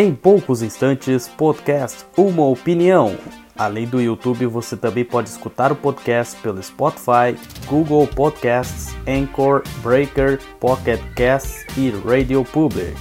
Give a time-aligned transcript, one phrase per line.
[0.00, 3.18] Em poucos instantes, podcast Uma Opinião.
[3.56, 7.34] Além do YouTube, você também pode escutar o podcast pelo Spotify,
[7.66, 12.96] Google Podcasts, Anchor, Breaker, Pocket Casts e Radio Public.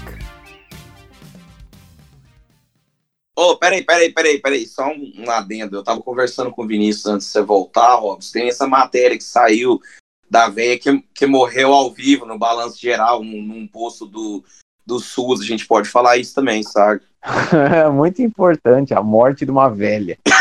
[3.38, 5.76] Ô, oh, peraí, peraí, peraí, peraí, só um, adendo.
[5.76, 8.34] Eu tava conversando com o Vinícius antes de você voltar, Robson.
[8.34, 9.80] Tem essa matéria que saiu
[10.28, 14.44] da veia que, que morreu ao vivo no balanço geral, num, num posto do,
[14.88, 15.42] do SUS.
[15.42, 17.02] A gente pode falar isso também, sabe?
[17.76, 20.18] É muito importante, a morte de uma velha.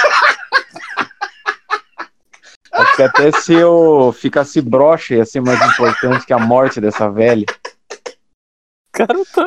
[2.72, 7.10] Acho que até se eu ficasse broxa ia ser mais importante que a morte dessa
[7.10, 7.46] velha.
[8.92, 9.46] Cara, tá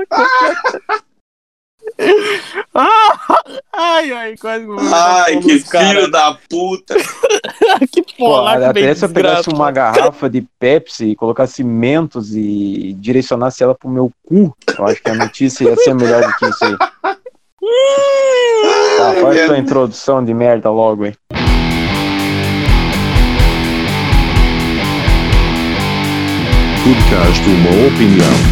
[3.74, 6.96] ai, ai, quase Ai, que filho da puta.
[8.20, 13.64] Porra, Pô, até se eu pegasse uma garrafa de Pepsi e colocasse mentos e direcionasse
[13.64, 16.66] ela pro meu cu, eu acho que a notícia ia ser melhor do que isso
[16.66, 16.78] aí.
[18.98, 21.14] Tá, faz sua introdução de merda logo, hein.
[26.84, 28.49] Podcast Uma Opinião.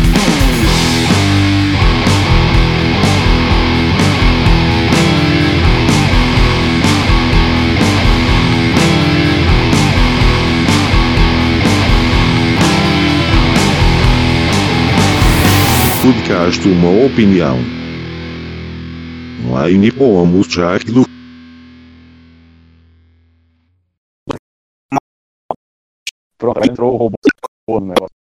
[16.08, 17.58] Podcast Uma Opinião.
[19.46, 21.04] Online pomos do
[26.38, 27.18] Pronto, entrou o robô
[27.70, 28.16] no negócio.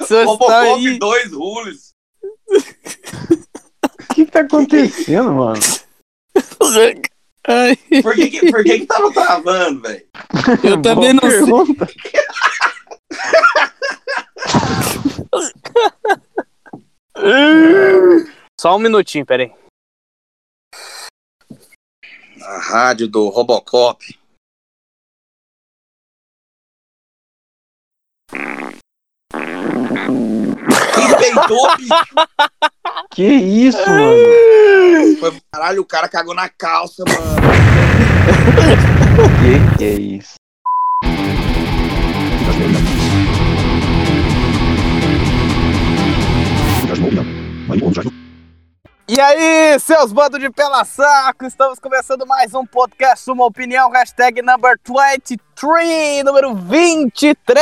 [0.00, 0.98] Você está aí.
[0.98, 1.94] dois rules.
[4.18, 5.60] O que, que tá acontecendo, mano?
[7.46, 10.04] Ai, Por que que, por que, que tava travando, velho?
[10.64, 11.40] eu também não Boa sei.
[11.44, 11.86] pergunta.
[18.60, 19.52] Só um minutinho, peraí.
[22.42, 24.04] A rádio do Robocop.
[31.28, 31.94] Quem peitou, bicho?
[33.10, 35.16] Que isso, mano?
[35.20, 37.18] Foi, caralho, o cara cagou na calça, mano.
[39.18, 40.34] Que que é isso?
[46.84, 47.24] Uma Opinião.
[47.68, 48.17] Online pomos do
[49.10, 54.42] E aí, seus bandos de pela saco, estamos começando mais um podcast, uma opinião, hashtag
[54.42, 57.54] number 23, número 23!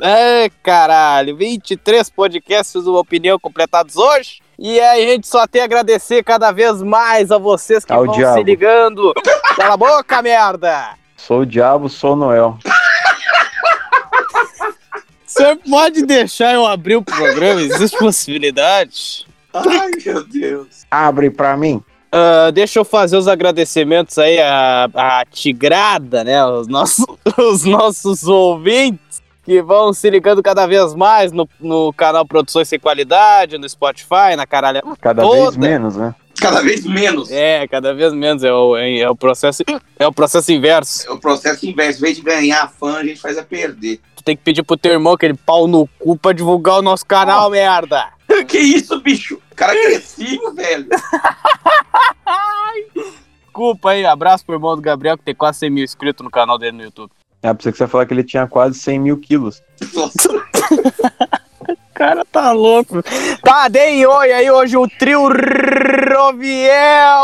[0.00, 4.40] É, caralho, 23 podcasts, uma opinião completados hoje.
[4.56, 8.04] E aí, a gente só tem a agradecer cada vez mais a vocês que Ao
[8.06, 8.38] vão diabo.
[8.38, 9.12] se ligando.
[9.56, 10.90] Cala a boca, merda!
[11.16, 12.56] Sou o diabo, sou o Noel.
[15.26, 17.60] Você pode deixar eu abrir o programa?
[17.60, 19.26] Existe possibilidade?
[19.54, 20.84] Ai, meu Deus.
[20.90, 21.82] Abre pra mim.
[22.16, 26.44] Ah, deixa eu fazer os agradecimentos aí à, à Tigrada, né?
[26.46, 27.04] Os nossos,
[27.36, 32.78] os nossos ouvintes que vão se ligando cada vez mais no, no canal Produções Sem
[32.78, 34.80] Qualidade, no Spotify, na caralho.
[35.00, 35.50] Cada Toda.
[35.50, 36.14] vez menos, né?
[36.40, 37.30] Cada vez menos.
[37.32, 38.44] É, cada vez menos.
[38.44, 39.64] É o, é o processo,
[39.98, 41.12] é o processo inverso.
[41.12, 44.00] O processo inverso, em vez de ganhar fã, a gente faz a perder.
[44.14, 47.04] Tu tem que pedir pro teu irmão aquele pau no cu pra divulgar o nosso
[47.04, 48.06] canal, merda.
[48.46, 49.40] Que isso, bicho?
[49.50, 50.88] O cara é agressivo, velho.
[53.44, 56.58] Desculpa aí, abraço pro irmão do Gabriel, que tem quase 100 mil inscritos no canal
[56.58, 57.10] dele no YouTube.
[57.42, 59.62] É, pra você que você falar que ele tinha quase 100 mil quilos.
[59.92, 63.02] Nossa, O cara tá louco.
[63.42, 67.22] Tá, deem oi aí hoje o trio Roviel.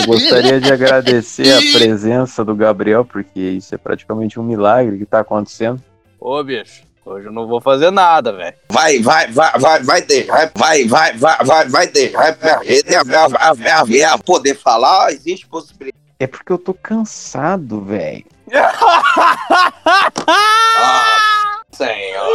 [0.00, 5.06] Eu gostaria de agradecer a presença do Gabriel, porque isso é praticamente um milagre que
[5.06, 5.80] tá acontecendo.
[6.18, 8.54] Ô, bicho, hoje eu não vou fazer nada, velho.
[8.68, 12.36] Vai, vai, vai, vai, vai deixar, vai, vai, vai, vai, vai deixar
[14.18, 15.98] poder falar, existe possibilidade.
[16.18, 18.24] É porque eu tô cansado, velho.
[20.82, 22.26] Ah, senhor.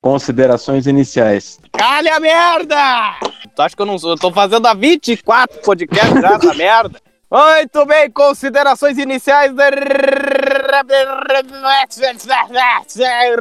[0.00, 1.60] Considerações iniciais.
[1.72, 3.16] Calha a merda!
[3.54, 4.12] Tu acha que eu não sou?
[4.12, 6.98] Eu tô fazendo a 24 podcasts já essa merda.
[7.32, 9.70] Muito bem, considerações iniciais da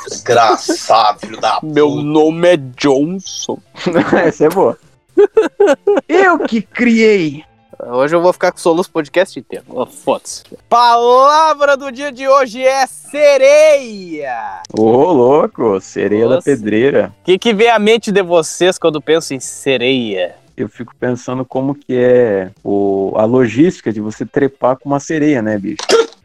[0.06, 1.72] Desgraçado, filho da puta.
[1.72, 3.58] Meu nome é Johnson.
[4.26, 4.78] Essa é boa.
[6.06, 7.46] Eu que criei.
[7.78, 9.64] Hoje eu vou ficar com o Soluço Podcast inteiro.
[9.68, 10.42] Oh, Foda-se.
[10.68, 14.62] Palavra do dia de hoje é sereia.
[14.72, 16.44] Ô, louco, sereia da Nossa.
[16.50, 17.12] pedreira.
[17.20, 20.36] O que, que vem à mente de vocês quando pensam em sereia?
[20.56, 25.42] Eu fico pensando como que é o, a logística de você trepar com uma sereia,
[25.42, 25.76] né, bicho?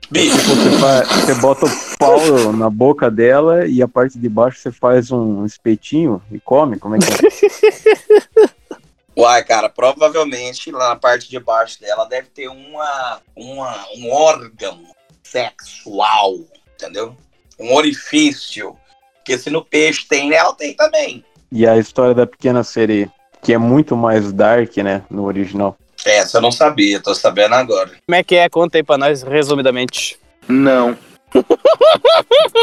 [0.09, 4.59] Bicho, Você, fa- você bota o pau na boca dela e a parte de baixo
[4.59, 6.77] você faz um espetinho e come?
[6.77, 8.47] Como é que é?
[9.16, 14.80] uai, cara, provavelmente lá na parte de baixo dela deve ter uma, uma, um órgão
[15.24, 16.36] sexual,
[16.75, 17.16] entendeu?
[17.60, 18.75] Um orifício.
[19.16, 21.24] Porque se no peixe tem, nela tem também.
[21.52, 23.12] E a história da pequena sereia,
[23.42, 25.78] que é muito mais dark, né, no original.
[26.04, 27.92] Essa eu não sabia, tô sabendo agora.
[28.07, 28.50] Como é que é?
[28.50, 30.18] Conta aí pra nós, resumidamente.
[30.48, 30.98] Não.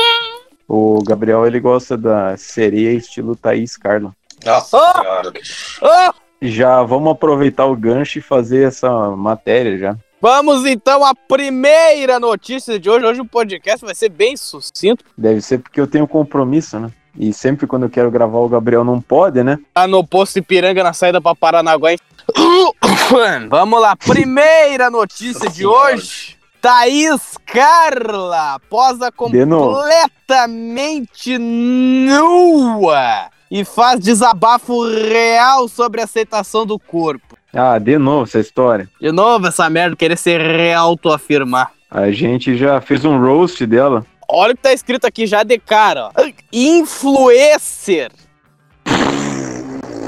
[0.71, 4.12] O Gabriel, ele gosta da sereia estilo Thaís Carla.
[4.44, 5.01] Nossa Oh!
[5.01, 5.81] senhora, bicho.
[5.83, 9.96] Oh, Já vamos aproveitar o gancho e fazer essa matéria já.
[10.20, 13.05] vamos então à primeira notícia de hoje.
[13.06, 15.05] Hoje o podcast vai ser bem sucinto.
[15.17, 16.91] Deve ser porque eu tenho compromisso, né?
[17.19, 19.58] E sempre quando eu quero gravar o Gabriel não pode, né?
[19.74, 21.91] Tá no posto Ipiranga na saída pra Paranaguá.
[21.91, 21.98] hein?
[23.48, 26.36] Vamos lá, primeira notícia de hoje.
[26.60, 37.36] Thaís Carla posa completamente nua e faz desabafo real sobre a aceitação do corpo.
[37.52, 38.88] Ah, de novo essa história.
[39.00, 41.72] De novo essa merda, querer se reautoafirmar.
[41.90, 44.05] A gente já fez um roast dela.
[44.31, 46.12] Olha o que tá escrito aqui já de cara, ó.
[46.52, 48.10] Influencer.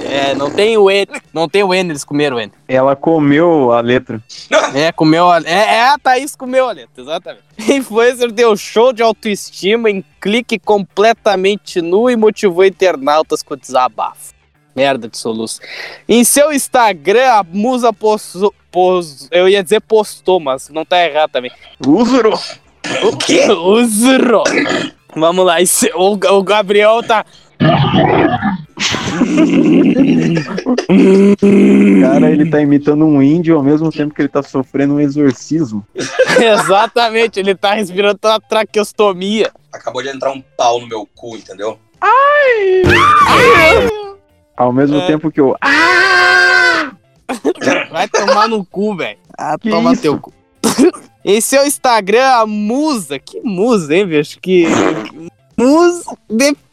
[0.04, 2.50] É, não tem o N, não tem o N, eles comeram o N.
[2.68, 4.22] Ela comeu a letra.
[4.74, 5.38] É, comeu a...
[5.40, 7.42] é, é, a Thaís comeu a letra, exatamente.
[7.68, 14.32] Influencer deu show de autoestima em clique completamente nu e motivou internautas com desabafo.
[14.74, 15.60] Merda de soluço.
[16.08, 18.54] Em seu Instagram, a musa postou...
[18.70, 21.50] pos- eu ia dizer postou, mas não tá errado também.
[21.86, 22.32] Usuro!
[23.02, 23.46] O quê?
[23.50, 24.42] Usro.
[25.14, 27.24] Vamos lá, esse- o, o Gabriel tá...
[32.00, 35.84] Cara, ele tá imitando um índio ao mesmo tempo que ele tá sofrendo um exorcismo.
[36.40, 39.50] Exatamente, ele tá respirando uma traqueostomia.
[39.72, 41.78] Acabou de entrar um pau no meu cu, entendeu?
[44.56, 45.06] Ao mesmo É.
[45.06, 45.56] tempo que eu.
[47.92, 49.18] Vai tomar no cu, velho.
[49.38, 50.02] Ah, Que toma isso?
[50.02, 50.32] teu cu.
[51.24, 54.38] Em seu Instagram, a musa, que musa, hein, bicho?
[54.40, 54.66] Que
[55.56, 56.16] musa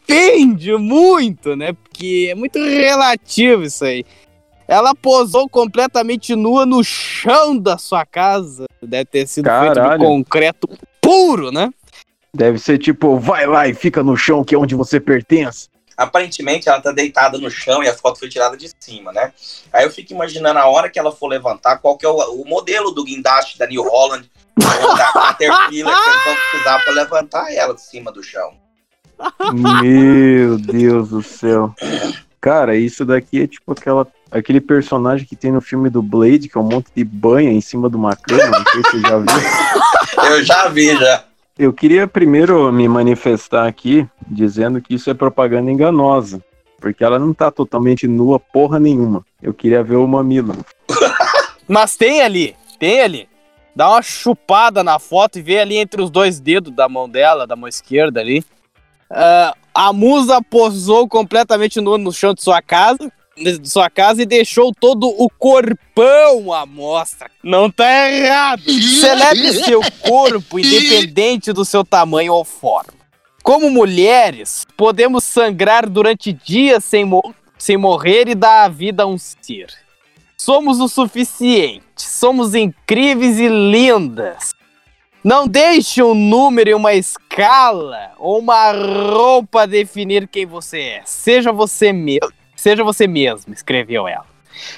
[0.08, 1.74] depende muito, né?
[1.74, 4.04] Porque é muito relativo isso aí.
[4.66, 8.66] Ela posou completamente nua no chão da sua casa.
[8.82, 10.00] Deve ter sido feito de Caralho.
[10.00, 10.68] concreto
[11.00, 11.70] puro, né?
[12.34, 15.68] Deve ser tipo, vai lá e fica no chão que é onde você pertence.
[15.96, 19.32] Aparentemente ela tá deitada no chão e a foto foi tirada de cima, né?
[19.72, 22.46] Aí eu fico imaginando a hora que ela for levantar, qual que é o, o
[22.46, 24.30] modelo do guindaste da New Holland
[24.80, 28.67] ou da Caterpillar que eles vão precisar pra levantar ela de cima do chão.
[29.52, 31.74] Meu Deus do céu.
[32.40, 36.56] Cara, isso daqui é tipo aquela, aquele personagem que tem no filme do Blade, que
[36.56, 39.18] é um monte de banha em cima de uma cama, não sei se você já
[39.18, 39.26] viu.
[40.30, 41.24] Eu já vi, já.
[41.58, 46.40] Eu queria primeiro me manifestar aqui dizendo que isso é propaganda enganosa,
[46.80, 49.24] porque ela não tá totalmente nua porra nenhuma.
[49.42, 50.54] Eu queria ver o mamilo.
[51.66, 53.28] Mas tem ali, tem ali.
[53.74, 57.46] Dá uma chupada na foto e vê ali entre os dois dedos da mão dela,
[57.46, 58.44] da mão esquerda ali.
[59.10, 64.26] Ah, a musa posou completamente nua no chão de sua casa, de sua casa e
[64.26, 67.30] deixou todo o corpão à mostra.
[67.42, 68.62] Não tá errado.
[69.00, 72.98] Celebre seu corpo, independente do seu tamanho ou forma.
[73.42, 79.06] Como mulheres, podemos sangrar durante dias sem, mo- sem morrer e dar a vida a
[79.06, 79.68] um ser.
[80.36, 81.82] Somos o suficiente.
[81.96, 84.50] Somos incríveis e lindas.
[85.28, 91.02] Não deixe um número e uma escala ou uma roupa definir quem você é.
[91.04, 92.32] Seja você mesmo.
[92.56, 94.24] Seja você mesmo, escreveu ela.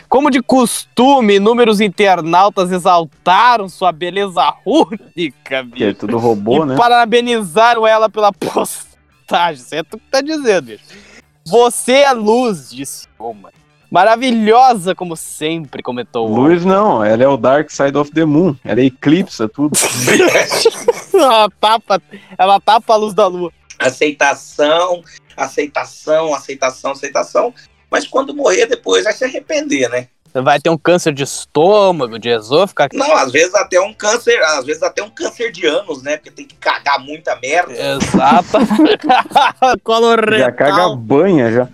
[0.09, 6.01] Como de costume, inúmeros internautas exaltaram sua beleza única, Que é bicho.
[6.01, 6.77] tudo robô, e né?
[6.77, 9.63] parabenizaram ela pela postagem.
[9.63, 10.83] Isso é tu que tá dizendo, bicho.
[11.47, 13.53] Você é luz, disse uma.
[13.91, 18.55] Maravilhosa, como sempre, comentou o Luz não, ela é o Dark Side of the Moon.
[18.65, 19.77] Ela eclipsa tudo.
[21.13, 22.01] ela tapa,
[22.39, 23.53] ela tapa a luz da lua.
[23.79, 25.03] aceitação,
[25.37, 27.55] aceitação, aceitação, aceitação.
[27.91, 30.07] Mas quando morrer depois vai se arrepender, né?
[30.33, 32.97] Vai ter um câncer de estômago, de esôfago.
[32.97, 36.17] Não, às vezes até um câncer, às vezes até um câncer de anos, né?
[36.17, 37.73] Porque tem que cagar muita merda.
[37.73, 38.59] Exato.
[39.83, 40.39] Coloretal.
[40.39, 41.69] Já caga banha já.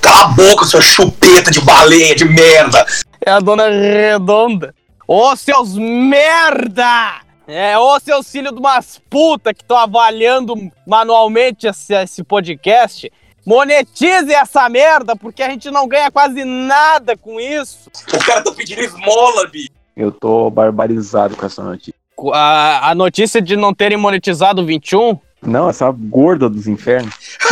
[0.00, 2.86] Cala a boca, sua chupeta de baleia de merda.
[3.24, 4.74] É a dona redonda.
[5.06, 7.20] Ô, seus merda!
[7.46, 10.54] É, ô, seus filhos de umas puta que estão avaliando
[10.86, 13.12] manualmente esse, esse podcast.
[13.46, 17.90] Monetize essa merda, porque a gente não ganha quase nada com isso.
[18.12, 19.70] O cara tá pedindo esmola, bi.
[19.94, 21.92] Eu tô barbarizado com essa notícia.
[22.32, 27.36] A, a notícia de não terem monetizado o 21 Não, essa gorda dos infernos.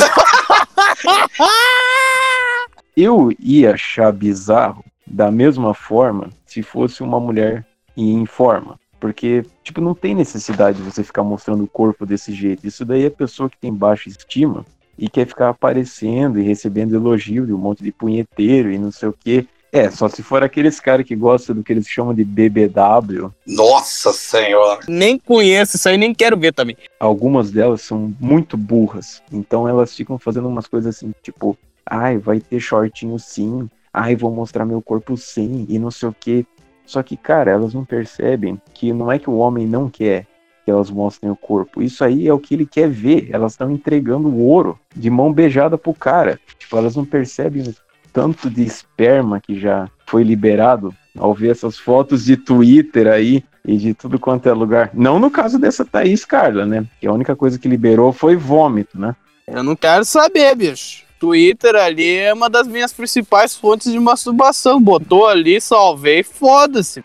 [2.97, 8.79] Eu ia achar bizarro da mesma forma se fosse uma mulher em forma.
[9.01, 12.67] Porque, tipo, não tem necessidade de você ficar mostrando o corpo desse jeito.
[12.67, 14.65] Isso daí é pessoa que tem baixa estima
[14.97, 19.09] e quer ficar aparecendo e recebendo elogio de um monte de punheteiro e não sei
[19.09, 19.47] o quê.
[19.73, 23.31] É, só se for aqueles caras que gostam do que eles chamam de BBW.
[23.47, 24.81] Nossa senhora.
[24.87, 26.77] nem conheço isso aí, nem quero ver também.
[27.01, 29.23] algumas delas são muito burras.
[29.33, 34.31] Então elas ficam fazendo umas coisas assim, tipo, ai, vai ter shortinho sim, ai, vou
[34.31, 36.47] mostrar meu corpo sim, e não sei o que.
[36.85, 40.27] Só que, cara, elas não percebem que não é que o homem não quer
[40.65, 41.83] que elas mostrem o corpo.
[41.83, 43.29] Isso aí é o que ele quer ver.
[43.33, 46.39] Elas estão entregando o ouro de mão beijada pro cara.
[46.59, 47.75] Tipo, elas não percebem
[48.13, 53.77] tanto de esperma que já foi liberado ao ver essas fotos de Twitter aí e
[53.77, 54.91] de tudo quanto é lugar.
[54.93, 56.85] Não no caso dessa Thaís Carla, né?
[57.01, 59.15] Que a única coisa que liberou foi vômito, né?
[59.47, 61.05] Eu não quero saber, bicho.
[61.19, 64.81] Twitter ali é uma das minhas principais fontes de masturbação.
[64.81, 67.05] Botou ali, salvei, foda-se.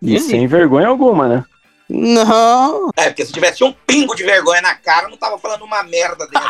[0.00, 1.44] E sem vergonha alguma, né?
[1.88, 2.90] Não.
[2.96, 5.82] É, porque se tivesse um pingo de vergonha na cara, eu não tava falando uma
[5.82, 6.48] merda dentro.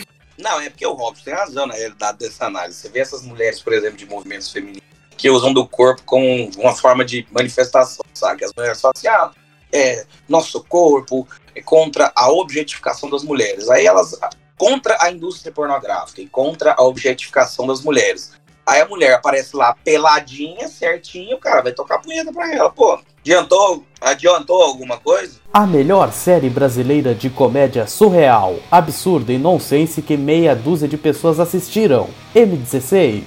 [0.40, 2.78] não, é porque o Robson tem razão na realidade dessa análise.
[2.78, 4.82] Você vê essas mulheres, por exemplo, de movimentos femininos,
[5.16, 8.44] que usam do corpo como uma forma de manifestação, sabe?
[8.44, 9.30] As mulheres falam assim, ah,
[9.72, 13.68] é, nosso corpo é contra a objetificação das mulheres.
[13.68, 14.18] Aí elas,
[14.56, 18.32] contra a indústria pornográfica e contra a objetificação das mulheres.
[18.70, 23.00] Aí a mulher aparece lá peladinha, certinho, o cara vai tocar punheta pra ela, pô.
[23.18, 25.40] Adiantou, adiantou alguma coisa?
[25.52, 31.40] A melhor série brasileira de comédia surreal, absurda e nonsense que meia dúzia de pessoas
[31.40, 32.10] assistiram.
[32.32, 33.24] M16.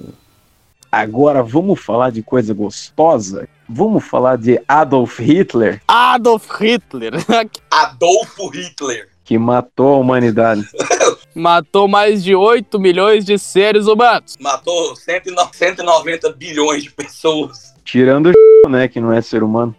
[0.90, 3.46] Agora vamos falar de coisa gostosa?
[3.68, 7.12] Vamos falar de Adolf Hitler, Adolf Hitler
[7.70, 9.10] Adolfo Hitler.
[9.22, 10.66] que matou a humanidade.
[11.36, 14.38] matou mais de 8 milhões de seres humanos.
[14.40, 17.74] Matou 109 190 bilhões de pessoas.
[17.84, 18.32] Tirando
[18.64, 19.76] o né, que não é ser humano.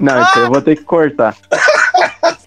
[0.00, 1.36] Não, aí eu vou ter que cortar.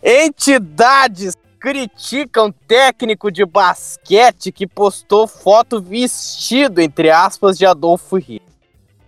[0.01, 8.41] Entidades criticam técnico de basquete que postou foto vestido, entre aspas, de Adolfo Hitler.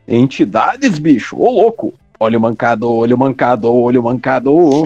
[0.07, 1.93] Entidades, bicho, ô louco.
[2.23, 4.85] Olho mancado, olho mancado, olho mancado.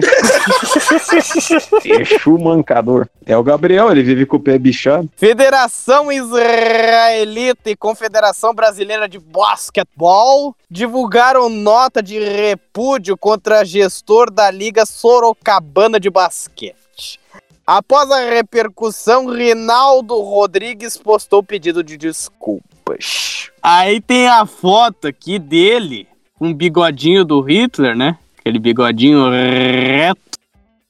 [1.84, 3.06] Exu mancador.
[3.26, 5.10] É o Gabriel, ele vive com o pé bichado.
[5.14, 14.86] Federação Israelita e Confederação Brasileira de Basquetebol divulgaram nota de repúdio contra gestor da Liga
[14.86, 17.20] Sorocabana de Basquete.
[17.66, 23.50] Após a repercussão, Rinaldo Rodrigues postou pedido de desculpas.
[23.62, 26.08] Aí tem a foto aqui dele,
[26.40, 28.18] um bigodinho do Hitler, né?
[28.38, 30.20] Aquele bigodinho reto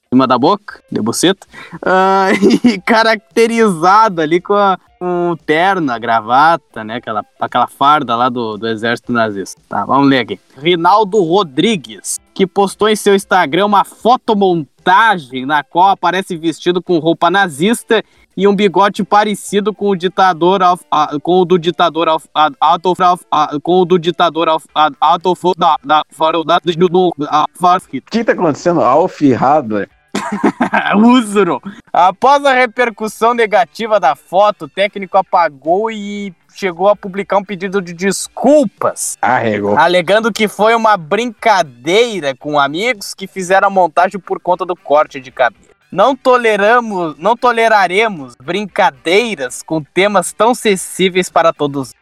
[0.07, 1.45] em cima da boca, de buceta.
[1.81, 2.29] Ah,
[2.63, 6.95] e caracterizado ali com, a, com o terno, a gravata, né?
[6.95, 9.61] Aquela, aquela farda lá do, do exército nazista.
[9.67, 10.39] Tá, vamos ler aqui.
[10.57, 17.29] Rinaldo Rodrigues, que postou em seu Instagram uma fotomontagem na qual aparece vestido com roupa
[17.29, 18.03] nazista
[18.37, 22.51] e um bigode parecido com o ditador Alf- ah, com o do ditador Alf- ah,
[22.61, 26.03] Adolf Alf- ah, com o do ditador Alf- ah, Adolf da da
[26.45, 27.11] da do.
[27.17, 28.81] O que tá acontecendo?
[28.81, 29.89] Alf Hadler.
[30.97, 31.61] Usuro.
[31.91, 37.81] Após a repercussão negativa da foto, o técnico apagou e chegou a publicar um pedido
[37.81, 39.77] de desculpas, Arregou.
[39.77, 45.19] alegando que foi uma brincadeira com amigos que fizeram a montagem por conta do corte
[45.19, 45.65] de cabelo.
[45.91, 51.93] Não toleramos, não toleraremos brincadeiras com temas tão sensíveis para todos.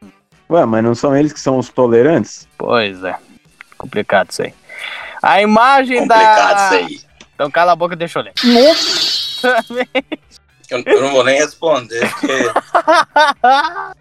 [0.50, 2.48] Ué, mas não são eles que são os tolerantes?
[2.58, 3.16] Pois é,
[3.78, 4.54] complicado isso aí.
[5.22, 6.66] A imagem Complicado da.
[6.66, 7.00] isso aí.
[7.36, 8.34] Então cala a boca e deixa eu ler.
[10.68, 12.28] Eu, eu não vou nem responder, porque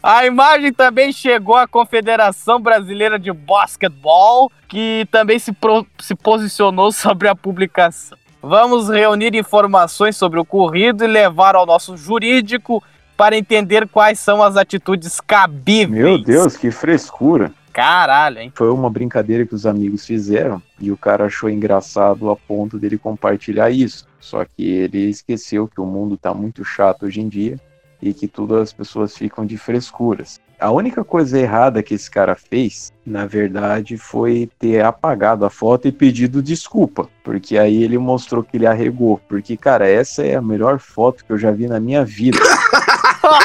[0.00, 6.92] A imagem também chegou à Confederação Brasileira de Basquetebol, que também se, pro- se posicionou
[6.92, 8.16] sobre a publicação.
[8.48, 12.80] Vamos reunir informações sobre o ocorrido e levar ao nosso jurídico
[13.16, 15.90] para entender quais são as atitudes cabíveis.
[15.90, 17.50] Meu Deus, que frescura.
[17.72, 18.52] Caralho, hein?
[18.54, 22.96] Foi uma brincadeira que os amigos fizeram e o cara achou engraçado a ponto dele
[22.96, 24.06] compartilhar isso.
[24.20, 27.58] Só que ele esqueceu que o mundo tá muito chato hoje em dia
[28.00, 30.40] e que todas as pessoas ficam de frescuras.
[30.58, 35.86] A única coisa errada que esse cara fez, na verdade, foi ter apagado a foto
[35.86, 39.20] e pedido desculpa, porque aí ele mostrou que ele arregou.
[39.28, 42.38] Porque, cara, essa é a melhor foto que eu já vi na minha vida.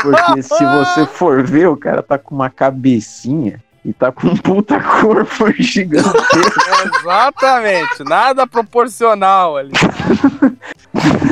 [0.04, 4.38] Porque se você for ver, o cara tá com uma cabecinha e tá com um
[4.38, 6.20] puta corpo gigantesco.
[7.02, 9.72] Exatamente, nada proporcional ali.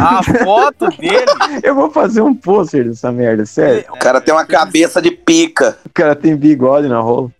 [0.02, 1.26] A foto dele
[1.62, 3.86] Eu vou fazer um pôster dessa merda, sério.
[3.92, 5.78] o cara tem uma cabeça de pica.
[5.86, 7.30] O cara tem bigode na rola.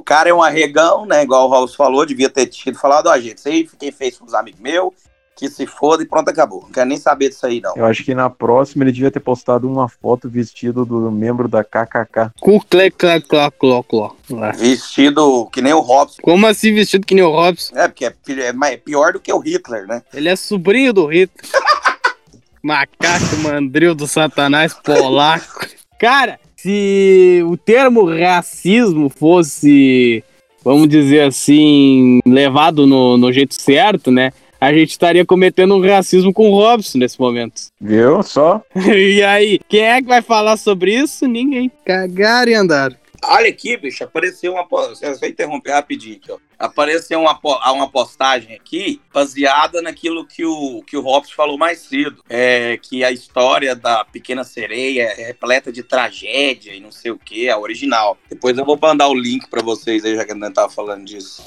[0.00, 1.22] O cara é um arregão, né?
[1.22, 4.24] Igual o Raul falou, devia ter tido falado, ó, gente, isso aí quem fez com
[4.24, 4.94] os amigos meus,
[5.38, 6.62] que se foda e pronto, acabou.
[6.62, 7.76] Não quero nem saber disso aí, não.
[7.76, 11.62] Eu acho que na próxima ele devia ter postado uma foto vestido do membro da
[11.62, 12.32] KKK.
[12.40, 14.10] com clé, clé, cló, cló, cló.
[14.56, 16.20] Vestido que nem o Robson.
[16.22, 17.72] Como assim vestido que nem o Robson?
[17.78, 20.02] É, porque é, é mais- pior do que o Hitler, né?
[20.12, 21.30] Ele é sobrinho do Hitler.
[22.60, 25.66] Macaco mandril do satanás polaco.
[26.00, 30.24] Cara, se o termo racismo fosse,
[30.64, 34.32] vamos dizer assim, levado no, no jeito certo, né?
[34.60, 37.62] A gente estaria cometendo um racismo com o Robson nesse momento.
[37.80, 38.22] Viu?
[38.22, 38.62] Só?
[38.74, 41.26] E aí, quem é que vai falar sobre isso?
[41.26, 41.70] Ninguém.
[41.84, 42.96] Cagaram e andaram.
[43.24, 44.66] Olha aqui, bicho, apareceu uma.
[44.94, 46.38] Só interromper rapidinho aqui, ó.
[46.58, 47.38] Apareceu uma,
[47.72, 52.22] uma postagem aqui baseada naquilo que o, que o Robson falou mais cedo.
[52.28, 57.18] É que a história da Pequena Sereia é repleta de tragédia e não sei o
[57.18, 58.16] que, a original.
[58.28, 61.04] Depois eu vou mandar o link pra vocês aí, já que a gente tava falando
[61.04, 61.44] disso.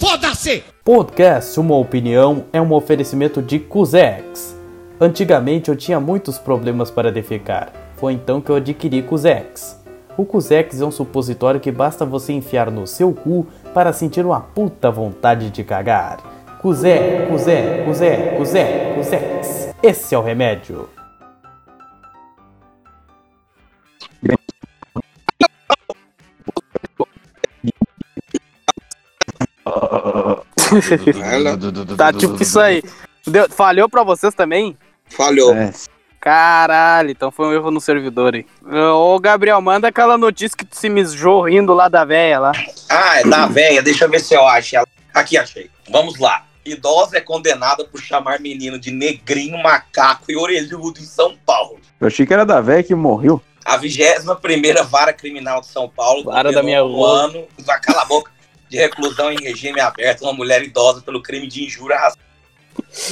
[0.83, 4.55] Podcast Uma Opinião é um oferecimento de Cusex.
[4.99, 7.73] Antigamente eu tinha muitos problemas para defecar.
[7.95, 9.80] Foi então que eu adquiri Cusex.
[10.21, 14.39] O Cusex é um supositório que basta você enfiar no seu cu para sentir uma
[14.39, 16.19] puta vontade de cagar.
[16.61, 19.75] Cusé, Cusé, Cusé, Cusé, Cusex.
[19.81, 20.87] Esse é o remédio.
[31.97, 32.83] Tá tipo isso aí.
[33.25, 34.77] Deu, falhou pra vocês também?
[35.05, 35.55] Falhou.
[35.55, 35.71] É,
[36.21, 38.45] Caralho, então foi um erro no servidor aí.
[38.93, 42.51] Ô, Gabriel, manda aquela notícia que tu se mijou rindo lá da véia lá.
[42.87, 43.81] Ah, é da véia.
[43.81, 44.75] Deixa eu ver se eu acho.
[44.75, 44.85] ela.
[45.15, 45.71] Aqui, achei.
[45.89, 46.45] Vamos lá.
[46.63, 51.79] Idosa é condenada por chamar menino de negrinho, macaco e orelhudo em São Paulo.
[51.99, 53.41] Eu achei que era da véia que morreu.
[53.65, 57.25] A 21 Vara Criminal de São Paulo Vara da minha um rua.
[57.25, 58.31] ano, vai cala a boca,
[58.69, 62.30] de reclusão em regime aberto uma mulher idosa pelo crime de injúria racista.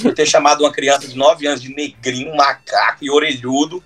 [0.02, 3.84] Por ter chamado uma criança de 9 anos de negrinho, macaco e orelhudo,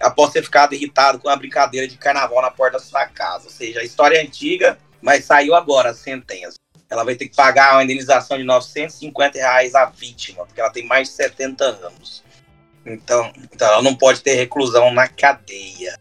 [0.00, 3.44] após ter ficado irritado com a brincadeira de carnaval na porta da sua casa.
[3.44, 6.58] Ou seja, a história é antiga, mas saiu agora a sentença.
[6.88, 10.86] Ela vai ter que pagar uma indenização de 950 reais à vítima, porque ela tem
[10.86, 12.22] mais de 70 anos.
[12.84, 15.98] Então, então ela não pode ter reclusão na cadeia.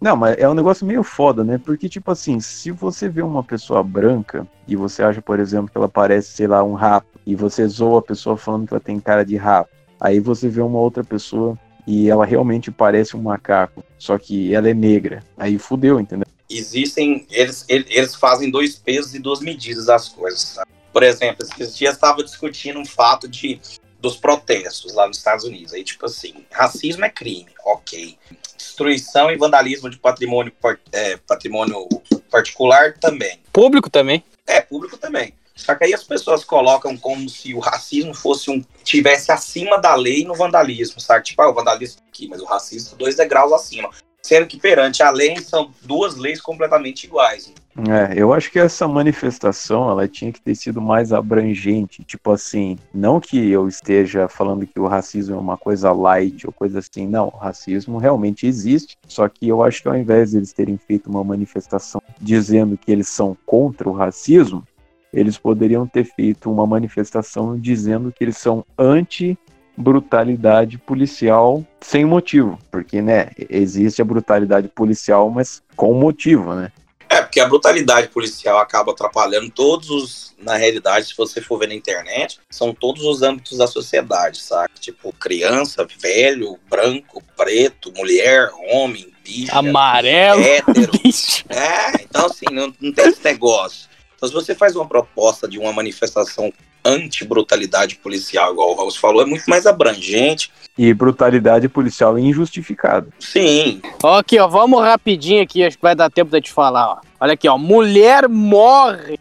[0.00, 1.58] Não, mas é um negócio meio foda, né?
[1.58, 5.76] Porque, tipo assim, se você vê uma pessoa branca e você acha, por exemplo, que
[5.76, 9.00] ela parece, sei lá, um rato, e você zoa a pessoa falando que ela tem
[9.00, 13.82] cara de rato, aí você vê uma outra pessoa e ela realmente parece um macaco,
[13.98, 15.22] só que ela é negra.
[15.36, 16.26] Aí fudeu, entendeu?
[16.50, 20.56] existem, eles, ele- eles fazem dois pesos e duas medidas as coisas.
[20.92, 23.60] Por exemplo, esses dias estava discutindo um fato de
[23.98, 25.72] dos protestos lá nos Estados Unidos.
[25.72, 28.16] Aí, tipo assim, racismo é crime, ok.
[28.56, 30.52] Destruição e vandalismo de patrimônio,
[30.92, 31.88] é, patrimônio
[32.30, 33.40] particular também.
[33.52, 34.22] Público também.
[34.46, 35.34] É, público também.
[35.54, 38.64] Só que aí as pessoas colocam como se o racismo fosse um.
[38.84, 41.24] tivesse acima da lei no vandalismo, sabe?
[41.24, 43.90] Tipo, ah, o vandalismo aqui, mas o racismo dois degraus acima.
[44.22, 47.52] Sendo que perante a lei são duas leis completamente iguais.
[47.86, 52.76] É, eu acho que essa manifestação ela tinha que ter sido mais abrangente, tipo assim,
[52.92, 57.06] não que eu esteja falando que o racismo é uma coisa light ou coisa assim,
[57.06, 60.76] não, o racismo realmente existe, só que eu acho que ao invés de eles terem
[60.76, 64.66] feito uma manifestação dizendo que eles são contra o racismo,
[65.12, 69.38] eles poderiam ter feito uma manifestação dizendo que eles são anti
[69.78, 76.72] brutalidade policial sem motivo, porque né, existe a brutalidade policial, mas com motivo, né?
[77.08, 80.34] É, porque a brutalidade policial acaba atrapalhando todos os.
[80.38, 84.70] Na realidade, se você for ver na internet, são todos os âmbitos da sociedade, sabe?
[84.78, 89.56] Tipo, criança, velho, branco, preto, mulher, homem, bicho.
[89.56, 90.42] Amarelo.
[90.42, 90.92] hétero.
[91.02, 91.44] Bicho.
[91.48, 93.88] É, então assim, não, não tem esse negócio.
[94.14, 96.52] Então, se você faz uma proposta de uma manifestação
[96.84, 100.50] anti-brutalidade policial, igual o Raul falou, é muito mais abrangente.
[100.76, 103.08] E brutalidade policial injustificada.
[103.18, 106.52] Sim, Ó, aqui, ó, vamos rapidinho aqui, acho que vai dar tempo de eu te
[106.52, 106.98] falar, ó.
[107.20, 107.58] Olha aqui, ó.
[107.58, 109.18] Mulher morre.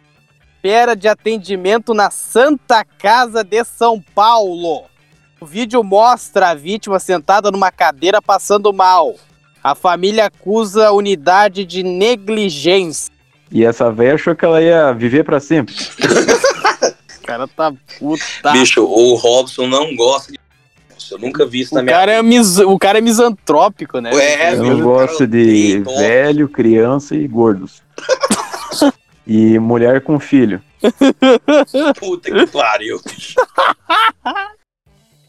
[0.55, 4.83] Espera de atendimento na Santa Casa de São Paulo.
[5.39, 9.15] O vídeo mostra a vítima sentada numa cadeira passando mal.
[9.63, 13.11] A família acusa a unidade de negligência.
[13.51, 15.73] E essa velha achou que ela ia viver pra sempre.
[17.27, 18.51] O cara tá puta.
[18.53, 20.39] bicho, o Robson não gosta de.
[21.11, 22.57] Eu nunca vi isso na O minha cara, é mis...
[22.57, 24.13] o cara é misantrópico, né?
[24.13, 27.81] Ué, Eu não gosto de velho, criança e gordos.
[29.27, 30.61] e mulher com filho.
[31.99, 33.35] Puta que pariu, bicho.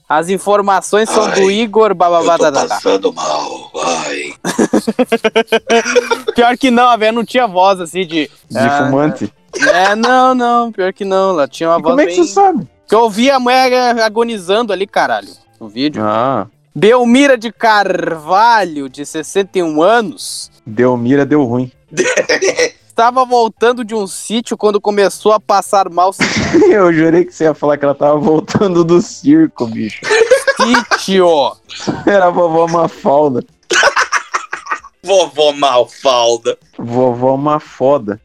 [0.08, 2.66] As informações são do Ai, Igor Eu tô Bababadadá.
[2.66, 3.70] passando mal.
[3.84, 4.34] Ai.
[6.34, 8.30] Pior que não, a velha não tinha voz assim de.
[8.48, 9.32] De Ah, fumante.
[9.66, 11.30] É, não, não, pior que não.
[11.30, 12.24] Ela tinha uma E voz como é que bem...
[12.24, 12.68] você sabe?
[12.86, 15.28] Que eu ouvi a mulher agonizando ali, caralho,
[15.60, 16.02] no vídeo.
[16.04, 21.70] Ah, Belmira de Carvalho, de 61 anos, deu mira, deu ruim.
[22.88, 26.12] estava voltando de um sítio quando começou a passar mal
[26.68, 30.00] Eu jurei que você ia falar que ela tava voltando do circo, bicho.
[30.56, 31.28] sítio.
[32.06, 33.44] Era a vovó Mafalda.
[35.02, 36.58] Vovó Malfalda.
[36.76, 38.20] Vovó Mafoda.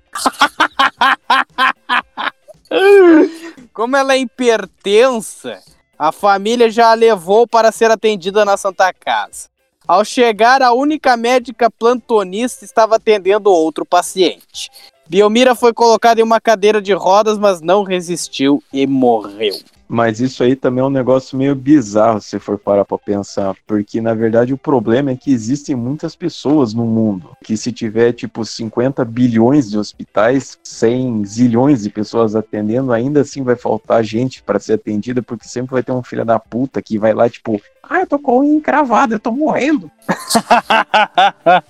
[3.73, 5.61] Como ela é hipertensa,
[5.97, 9.49] a família já a levou para ser atendida na Santa Casa.
[9.87, 14.69] Ao chegar, a única médica plantonista estava atendendo outro paciente.
[15.07, 19.59] Biomira foi colocada em uma cadeira de rodas, mas não resistiu e morreu.
[19.93, 24.01] Mas isso aí também é um negócio meio bizarro se for parar pra pensar, porque
[24.01, 28.43] na verdade o problema é que existem muitas pessoas no mundo, que se tiver tipo
[28.43, 34.59] 50 bilhões de hospitais, 100 zilhões de pessoas atendendo, ainda assim vai faltar gente pra
[34.59, 37.99] ser atendida, porque sempre vai ter um filho da puta que vai lá tipo, ah,
[37.99, 39.91] eu tô com unha encravada, eu tô morrendo.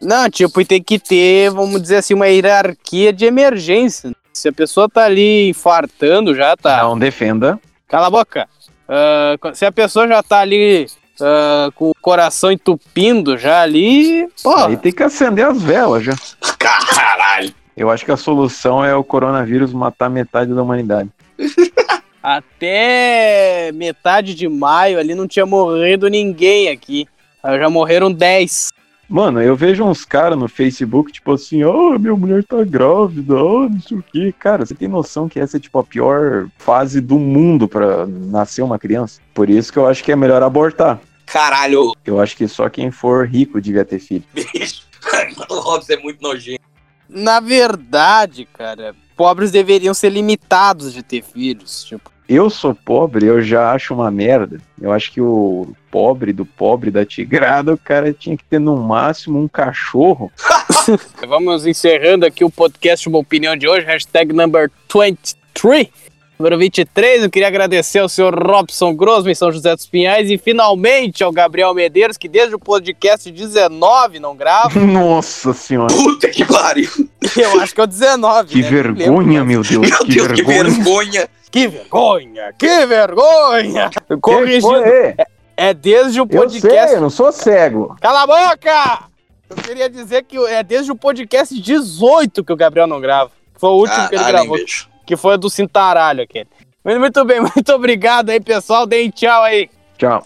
[0.00, 4.10] Não, tipo, tem que ter, vamos dizer assim, uma hierarquia de emergência.
[4.34, 6.82] Se a pessoa tá ali infartando, já tá.
[6.82, 7.58] Não defenda.
[7.86, 8.48] Cala a boca.
[8.88, 10.86] Ah, se a pessoa já tá ali
[11.20, 16.14] ah, com o coração entupindo já ali, pô, Aí tem que acender as velas já.
[16.58, 17.54] Caralho.
[17.76, 21.08] Eu acho que a solução é o coronavírus matar metade da humanidade.
[22.20, 27.06] Até metade de maio ali não tinha morrido ninguém aqui.
[27.44, 28.72] Já morreram 10.
[29.08, 33.68] Mano, eu vejo uns caras no Facebook, tipo assim, ó, minha mulher tá grávida, ó,
[33.68, 34.34] não sei o quê.
[34.38, 38.62] Cara, você tem noção que essa é, tipo, a pior fase do mundo pra nascer
[38.62, 39.20] uma criança?
[39.34, 40.98] Por isso que eu acho que é melhor abortar.
[41.26, 44.24] Caralho, Eu acho que só quem for rico devia ter filho.
[44.32, 44.84] bicho.
[45.50, 46.62] O Robson é muito nojento.
[47.08, 51.84] Na verdade, cara, pobres deveriam ser limitados de ter filhos.
[51.84, 54.58] Tipo, Eu sou pobre, eu já acho uma merda.
[54.80, 58.76] Eu acho que o pobre do pobre da tigrada, o cara tinha que ter no
[58.76, 60.32] máximo um cachorro.
[61.28, 65.88] vamos encerrando aqui o podcast Uma Opinião de hoje, hashtag number 23.
[66.36, 70.36] Número 23, eu queria agradecer ao senhor Robson Grossman, em São José dos Pinhais, e
[70.36, 74.80] finalmente ao Gabriel Medeiros, que desde o podcast 19 não grava.
[74.84, 76.90] Nossa senhora, Puta que pariu.
[77.36, 78.48] Eu acho que é o 19.
[78.48, 78.68] que né?
[78.68, 79.46] Lembro vergonha, mais.
[79.46, 81.28] meu Deus, Meu que Deus, que vergonha.
[81.54, 82.52] Que vergonha!
[82.58, 83.88] Que vergonha!
[84.20, 84.66] Corrigindo.
[84.66, 85.14] foi?
[85.56, 86.88] É desde o Eu podcast.
[86.88, 87.94] sei, eu não sou cego.
[88.00, 89.04] Cala a boca!
[89.48, 93.30] Eu queria dizer que é desde o podcast 18 que o Gabriel não grava.
[93.56, 94.90] Foi o último que ele Caralho, gravou, bicho.
[95.06, 96.48] que foi o do Cintaralho aquele.
[96.84, 98.84] Muito bem, muito obrigado aí, pessoal.
[98.84, 99.70] Deem tchau aí.
[99.96, 100.24] Tchau.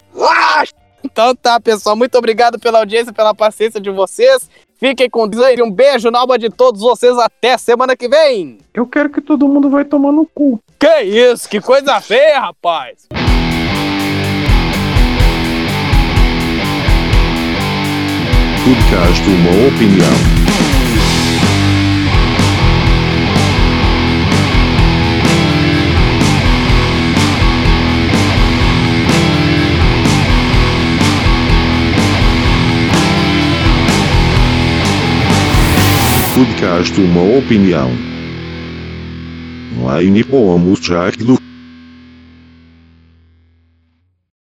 [1.05, 1.95] Então tá, pessoal.
[1.95, 4.49] Muito obrigado pela audiência, pela paciência de vocês.
[4.79, 5.61] Fiquem com Deus aí.
[5.61, 7.19] Um beijo na alma de todos vocês.
[7.19, 8.59] Até semana que vem.
[8.73, 10.61] Eu quero que todo mundo vai tomar no cu.
[10.79, 11.49] Que isso?
[11.49, 13.09] Que coisa feia, rapaz.
[18.65, 20.38] Podcast Uma Opinião.
[36.39, 37.99] Podcast Uma Opinião.
[41.25, 41.48] Do